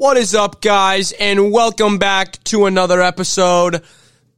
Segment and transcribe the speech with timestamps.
[0.00, 3.82] What is up, guys, and welcome back to another episode.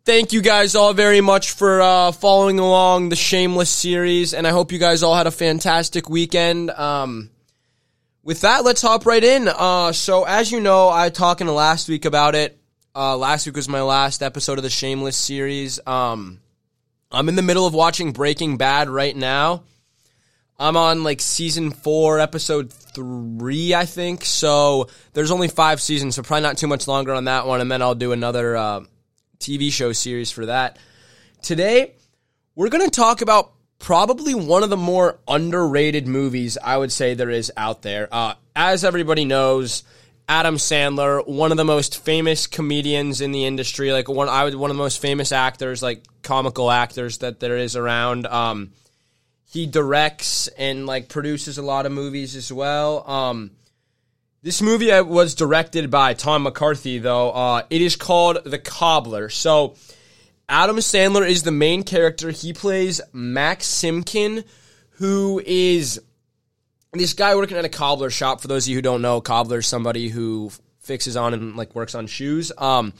[0.04, 4.50] Thank you guys all very much for uh, following along the Shameless series, and I
[4.50, 6.70] hope you guys all had a fantastic weekend.
[6.70, 7.30] Um,
[8.24, 9.46] with that, let's hop right in.
[9.46, 12.58] Uh, so, as you know, I talked in the last week about it.
[12.92, 15.79] Uh, last week was my last episode of the Shameless series.
[15.86, 16.40] Um,
[17.12, 19.62] I'm in the middle of watching Breaking Bad right now.
[20.62, 24.25] I'm on like season four, episode three, I think.
[24.25, 27.61] So there's only five seasons, so probably not too much longer on that one.
[27.61, 28.80] And then I'll do another uh,
[29.41, 30.79] TV show series for that.
[31.43, 31.95] Today,
[32.55, 37.15] we're going to talk about probably one of the more underrated movies I would say
[37.15, 38.09] there is out there.
[38.13, 39.83] Uh, as everybody knows,
[40.29, 44.55] Adam Sandler, one of the most famous comedians in the industry, like one I would
[44.55, 48.27] one of the most famous actors, like comical actors that there is around.
[48.27, 48.71] Um,
[49.45, 53.09] he directs and like produces a lot of movies as well.
[53.09, 53.51] Um,
[54.43, 57.30] this movie uh, was directed by Tom McCarthy, though.
[57.30, 59.29] Uh, it is called The Cobbler.
[59.29, 59.76] So,
[60.48, 62.30] Adam Sandler is the main character.
[62.30, 64.44] He plays Max Simkin,
[64.97, 66.00] who is
[66.93, 68.41] this guy working at a cobbler shop.
[68.41, 70.50] For those of you who don't know, cobbler is somebody who
[70.81, 72.53] fixes on and like works on shoes.
[72.59, 72.93] Um,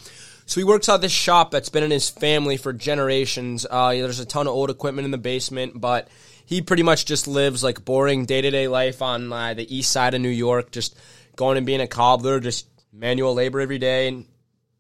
[0.47, 3.67] so he works at this shop that's been in his family for generations.
[3.69, 6.09] Uh, there's a ton of old equipment in the basement, but
[6.45, 9.91] he pretty much just lives like boring day to day life on uh, the east
[9.93, 10.97] side of New York, just
[11.37, 14.27] going and being a cobbler, just manual labor every day, and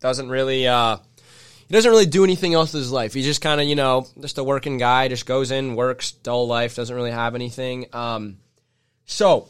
[0.00, 0.98] doesn't really uh,
[1.68, 3.14] he doesn't really do anything else with his life.
[3.14, 6.46] He's just kind of you know just a working guy, just goes in, works, dull
[6.46, 7.86] life, doesn't really have anything.
[7.92, 8.38] Um,
[9.04, 9.48] so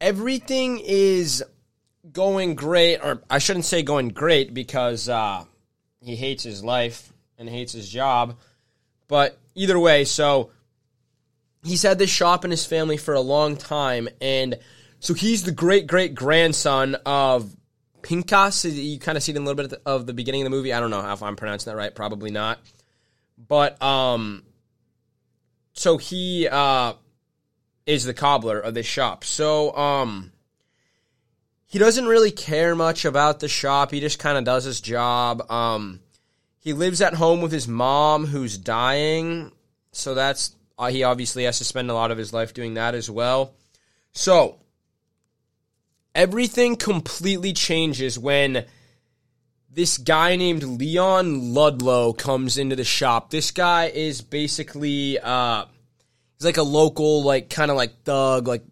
[0.00, 1.44] everything is
[2.10, 5.44] going great, or I shouldn't say going great because uh,
[6.00, 8.38] he hates his life and hates his job.
[9.08, 10.50] But either way, so
[11.64, 14.58] he's had this shop in his family for a long time, and
[15.00, 17.54] so he's the great great grandson of
[18.02, 18.64] Pinchas.
[18.64, 20.72] You kind of see it in a little bit of the beginning of the movie.
[20.72, 21.94] I don't know if I'm pronouncing that right.
[21.94, 22.60] Probably not.
[23.36, 24.44] But um,
[25.72, 26.94] so he uh
[27.86, 29.24] is the cobbler of this shop.
[29.24, 30.32] So um,
[31.66, 33.90] he doesn't really care much about the shop.
[33.90, 35.50] He just kind of does his job.
[35.50, 36.00] Um,
[36.58, 39.52] he lives at home with his mom who's dying.
[39.92, 42.94] So that's uh, he obviously has to spend a lot of his life doing that
[42.94, 43.54] as well.
[44.12, 44.60] So,
[46.14, 48.64] everything completely changes when
[49.70, 53.30] this guy named Leon Ludlow comes into the shop.
[53.30, 55.64] This guy is basically uh
[56.38, 58.62] he's like a local like kind of like thug, like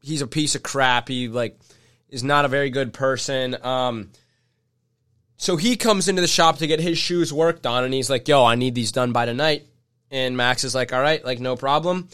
[0.00, 1.08] he's a piece of crap.
[1.08, 1.58] He like
[2.08, 3.56] is not a very good person.
[3.64, 4.10] Um
[5.36, 8.28] so he comes into the shop to get his shoes worked on and he's like,
[8.28, 9.66] "Yo, I need these done by tonight."
[10.14, 12.08] And Max is like, all right, like no problem.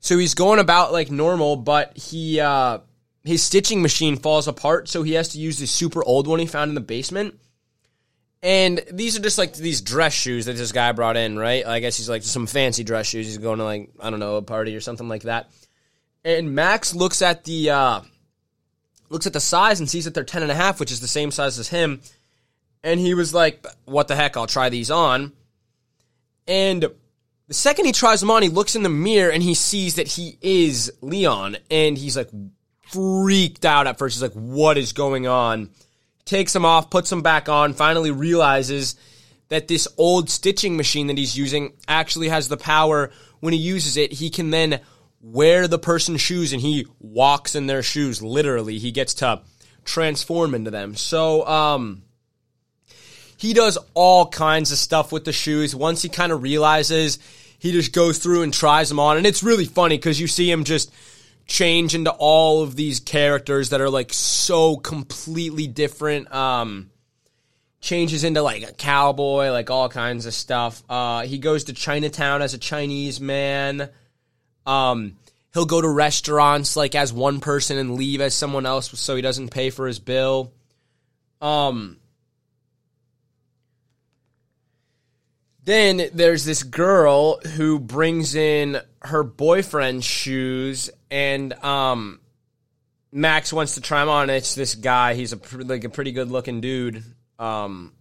[0.00, 2.80] So he's going about like normal, but he uh
[3.24, 6.46] his stitching machine falls apart, so he has to use this super old one he
[6.46, 7.40] found in the basement.
[8.42, 11.66] And these are just like these dress shoes that this guy brought in, right?
[11.66, 13.26] I guess he's like some fancy dress shoes.
[13.26, 15.48] He's going to like I don't know a party or something like that.
[16.26, 18.00] And Max looks at the uh,
[19.08, 21.08] looks at the size and sees that they're ten and a half, which is the
[21.08, 22.02] same size as him.
[22.84, 24.36] And he was like, "What the heck?
[24.36, 25.32] I'll try these on."
[26.46, 26.88] And
[27.48, 30.06] the second he tries them on, he looks in the mirror and he sees that
[30.06, 32.30] he is Leon, and he's like
[32.82, 34.16] freaked out at first.
[34.16, 35.70] He's like, "What is going on?"
[36.24, 38.96] Takes them off, puts them back on, finally realizes
[39.48, 43.10] that this old stitching machine that he's using actually has the power.
[43.40, 44.80] When he uses it, he can then
[45.22, 48.22] wear the person's shoes and he walks in their shoes.
[48.22, 49.40] Literally, he gets to
[49.86, 50.94] transform into them.
[50.96, 52.02] So, um,
[53.38, 55.74] he does all kinds of stuff with the shoes.
[55.74, 57.20] Once he kind of realizes,
[57.60, 59.16] he just goes through and tries them on.
[59.16, 60.92] And it's really funny because you see him just
[61.46, 66.34] change into all of these characters that are like so completely different.
[66.34, 66.90] Um,
[67.80, 70.82] changes into like a cowboy, like all kinds of stuff.
[70.88, 73.88] Uh, he goes to Chinatown as a Chinese man.
[74.66, 75.16] Um,
[75.54, 79.22] he'll go to restaurants like as one person and leave as someone else so he
[79.22, 80.52] doesn't pay for his bill.
[81.40, 81.98] Um,
[85.68, 92.20] Then there's this girl who brings in her boyfriend's shoes, and um,
[93.12, 94.30] Max wants to try them on.
[94.30, 95.12] It's this guy.
[95.12, 97.04] He's a like a pretty good looking dude.
[97.38, 97.92] Um,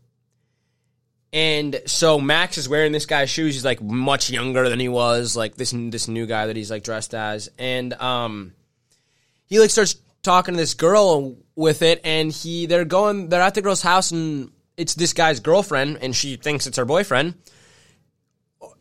[1.33, 3.55] and so Max is wearing this guy's shoes.
[3.55, 6.85] He's like much younger than he was, like this this new guy that he's like
[6.85, 8.53] dressed as, and um,
[9.45, 13.55] he like starts talking to this girl with it, and he they're going they're at
[13.55, 17.35] the girl's house, and it's this guy's girlfriend, and she thinks it's her boyfriend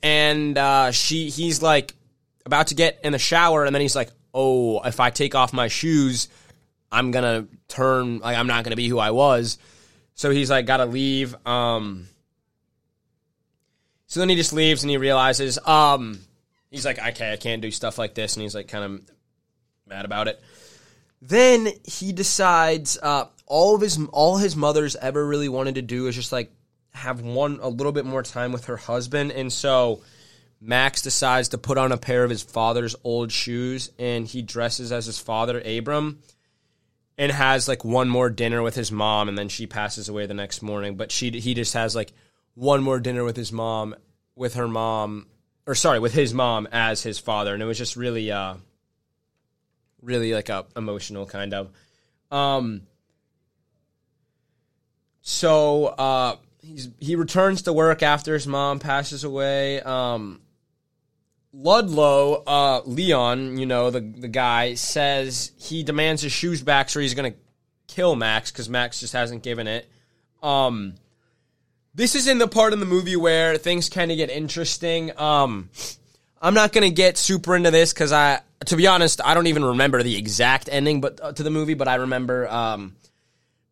[0.03, 1.95] and uh, she he's like
[2.45, 5.53] about to get in the shower, and then he's like, "Oh, if I take off
[5.53, 6.29] my shoes,
[6.91, 9.59] I'm gonna turn like I'm not gonna be who I was.
[10.15, 11.35] So he's like gotta leave.
[11.47, 12.09] Um
[14.07, 16.21] so then he just leaves and he realizes, um
[16.71, 19.11] he's like, okay, I can't do stuff like this, and he's like kind of
[19.87, 20.41] mad about it.
[21.21, 26.07] Then he decides uh all of his all his mother's ever really wanted to do
[26.07, 26.51] is just like
[26.97, 30.03] have one a little bit more time with her husband, and so
[30.61, 34.91] Max decides to put on a pair of his father's old shoes and he dresses
[34.91, 36.21] as his father, Abram,
[37.19, 40.35] and has like one more dinner with his mom and then she passes away the
[40.35, 40.97] next morning.
[40.97, 42.13] But she he just has like
[42.55, 43.95] one more dinner with his mom
[44.35, 45.27] with her mom
[45.67, 47.53] or sorry, with his mom as his father.
[47.53, 48.55] And it was just really uh
[50.01, 51.71] really like a emotional kind of.
[52.31, 52.83] Um
[55.21, 59.81] so uh he's he returns to work after his mom passes away.
[59.81, 60.41] Um
[61.59, 67.01] Ludlow, uh, Leon, you know, the, the guy, says he demands his shoes back so
[67.01, 67.39] he's to
[67.87, 69.89] kill Max because Max just hasn't given it.
[70.43, 70.97] Um,
[71.95, 75.19] this is in the part of the movie where things kind of get interesting.
[75.19, 75.71] Um,
[76.43, 79.65] I'm not to get super into this because I, to be honest, I don't even
[79.65, 82.97] remember the exact ending but uh, to the movie, but I remember um,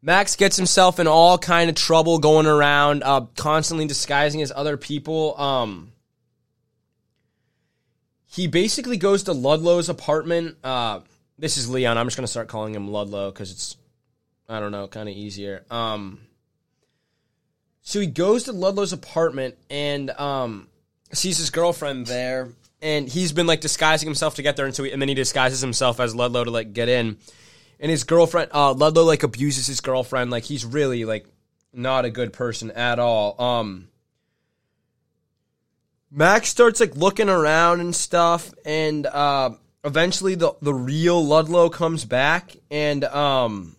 [0.05, 4.77] Max gets himself in all kind of trouble going around, uh, constantly disguising as other
[4.77, 5.35] people.
[5.41, 5.93] Um,
[8.27, 10.59] he basically goes to Ludlow's apartment.
[10.63, 11.01] Uh,
[11.39, 11.97] this is Leon.
[11.97, 13.79] I'm just gonna start calling him Ludlow because it's,
[14.47, 15.65] I don't know, kind of easier.
[15.71, 16.21] Um,
[17.81, 20.69] so he goes to Ludlow's apartment and um,
[21.13, 22.51] sees his girlfriend there,
[22.83, 25.15] and he's been like disguising himself to get there, and so he, and then he
[25.15, 27.17] disguises himself as Ludlow to like get in.
[27.85, 30.31] And his girlfriend, uh, Ludlow, like abuses his girlfriend.
[30.31, 31.27] Like he's really like
[31.71, 33.39] not a good person at all.
[33.39, 33.89] Um,
[36.11, 39.51] Max starts like looking around and stuff, and uh,
[39.85, 43.77] eventually the the real Ludlow comes back, and um,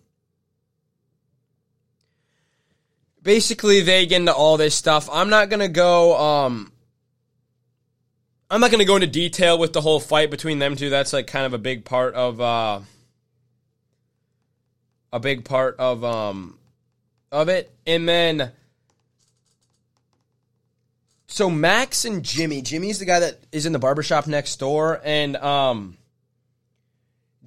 [3.23, 5.09] basically they get into all this stuff.
[5.11, 6.15] I'm not gonna go.
[6.15, 6.71] Um,
[8.51, 10.91] I'm not gonna go into detail with the whole fight between them two.
[10.91, 12.81] That's like kind of a big part of uh,
[15.15, 16.59] a big part of um
[17.31, 18.51] of it, and then
[21.27, 25.37] so Max and Jimmy, Jimmy's the guy that is in the barbershop next door, and
[25.37, 25.97] um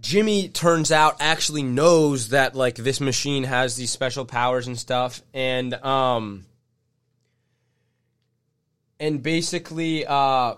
[0.00, 5.20] Jimmy turns out actually knows that like this machine has these special powers and stuff,
[5.34, 6.46] and um
[8.98, 10.54] and basically uh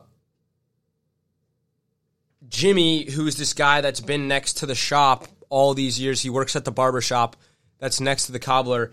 [2.49, 6.57] Jimmy, who's this guy that's been next to the shop all these years, he works
[6.57, 7.37] at the barbershop
[7.79, 8.93] that's next to the cobbler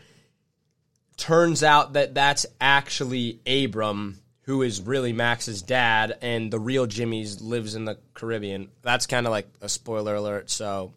[1.17, 7.41] turns out that that's actually Abram, who is really Max's dad, and the real Jimmy's
[7.41, 8.69] lives in the Caribbean.
[8.83, 10.49] That's kind of like a spoiler alert.
[10.49, 10.93] So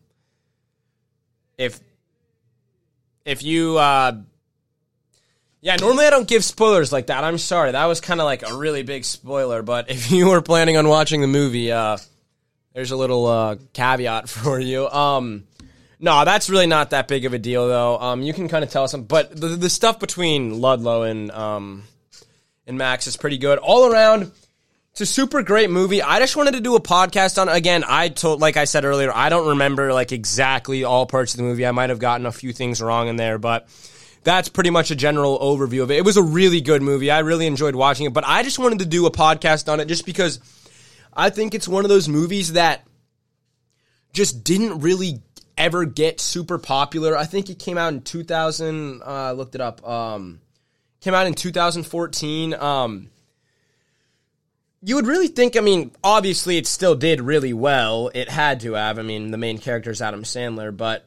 [1.58, 1.80] if
[3.24, 4.18] if you uh
[5.62, 7.24] yeah, normally I don't give spoilers like that.
[7.24, 7.72] I'm sorry.
[7.72, 10.86] That was kind of like a really big spoiler, but if you were planning on
[10.86, 11.96] watching the movie, uh
[12.74, 14.88] there's a little uh caveat for you.
[14.88, 15.44] Um
[16.02, 17.98] no, that's really not that big of a deal, though.
[17.98, 21.84] Um, you can kind of tell some, but the, the stuff between Ludlow and um,
[22.66, 24.32] and Max is pretty good all around.
[24.92, 26.02] It's a super great movie.
[26.02, 27.50] I just wanted to do a podcast on.
[27.50, 31.38] Again, I told, like I said earlier, I don't remember like exactly all parts of
[31.38, 31.66] the movie.
[31.66, 33.68] I might have gotten a few things wrong in there, but
[34.24, 35.98] that's pretty much a general overview of it.
[35.98, 37.10] It was a really good movie.
[37.10, 39.84] I really enjoyed watching it, but I just wanted to do a podcast on it
[39.84, 40.40] just because
[41.12, 42.86] I think it's one of those movies that
[44.12, 45.22] just didn't really
[45.56, 47.16] ever get super popular.
[47.16, 49.02] I think it came out in 2000.
[49.02, 49.86] Uh, I looked it up.
[49.86, 50.40] Um,
[51.00, 52.54] came out in 2014.
[52.54, 53.10] Um,
[54.82, 58.10] you would really think, I mean, obviously it still did really well.
[58.14, 58.98] It had to have.
[58.98, 61.06] I mean, the main character is Adam Sandler, but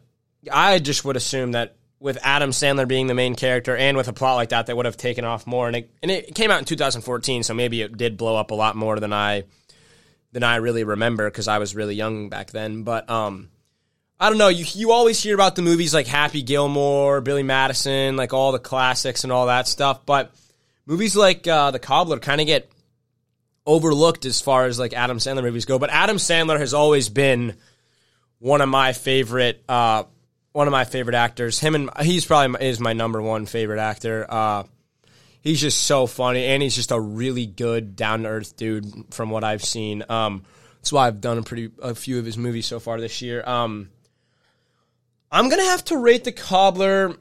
[0.51, 4.13] I just would assume that with Adam Sandler being the main character and with a
[4.13, 5.67] plot like that, they would have taken off more.
[5.67, 8.55] And it, and it came out in 2014, so maybe it did blow up a
[8.55, 9.45] lot more than I
[10.34, 12.84] than I really remember because I was really young back then.
[12.84, 13.50] But um,
[14.20, 14.50] I don't know.
[14.50, 18.60] You you always hear about the movies like Happy Gilmore, Billy Madison, like all the
[18.60, 20.06] classics and all that stuff.
[20.06, 20.34] But
[20.86, 22.70] movies like uh, The Cobbler kind of get
[23.66, 25.80] overlooked as far as like Adam Sandler movies go.
[25.80, 27.56] But Adam Sandler has always been
[28.40, 30.04] one of my favorite uh,
[30.52, 31.60] one of my favorite actors.
[31.60, 34.25] Him and he's probably is my number one favorite actor.
[34.28, 34.63] Uh,
[35.43, 39.29] he's just so funny, and he's just a really good down to earth dude from
[39.29, 40.03] what I've seen.
[40.09, 40.43] Um,
[40.77, 43.43] that's why I've done a pretty a few of his movies so far this year.
[43.45, 43.89] Um,
[45.31, 47.15] I'm gonna have to rate the cobbler.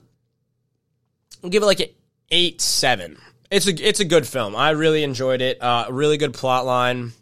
[1.44, 1.88] I'll give it like an
[2.30, 3.18] eight seven.
[3.50, 4.56] It's a it's a good film.
[4.56, 5.60] I really enjoyed it.
[5.60, 7.12] Uh, really good plot line.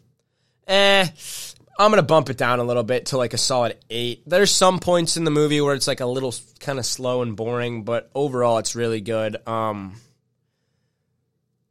[0.67, 1.07] Eh,
[1.77, 4.23] I'm gonna bump it down a little bit to like a solid eight.
[4.27, 7.35] There's some points in the movie where it's like a little kind of slow and
[7.35, 9.37] boring, but overall it's really good.
[9.47, 9.95] Um,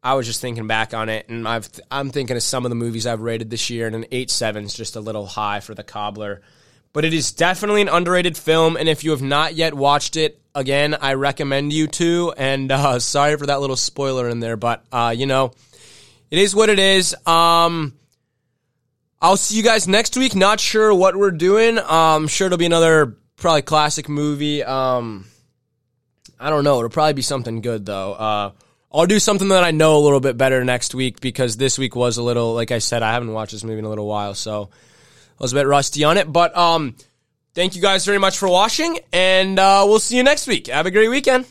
[0.02, 2.74] I was just thinking back on it, and I've I'm thinking of some of the
[2.74, 5.74] movies I've rated this year, and an eight seven is just a little high for
[5.74, 6.40] the cobbler.
[6.92, 10.40] But it is definitely an underrated film, and if you have not yet watched it,
[10.54, 12.32] again, I recommend you to.
[12.36, 15.52] And uh, sorry for that little spoiler in there, but uh, you know,
[16.30, 17.14] it is what it is.
[17.26, 17.94] Um,
[19.20, 20.34] I'll see you guys next week.
[20.34, 21.78] Not sure what we're doing.
[21.78, 21.84] I'm
[22.22, 24.64] um, sure it'll be another probably classic movie.
[24.64, 25.26] Um,
[26.38, 26.78] I don't know.
[26.78, 28.14] It'll probably be something good though.
[28.14, 28.50] Uh,
[28.92, 31.94] I'll do something that I know a little bit better next week because this week
[31.94, 34.34] was a little, like I said, I haven't watched this movie in a little while,
[34.34, 34.68] so
[35.38, 36.30] I was a bit rusty on it.
[36.30, 36.96] But um,
[37.54, 40.66] thank you guys very much for watching, and uh, we'll see you next week.
[40.66, 41.46] Have a great weekend.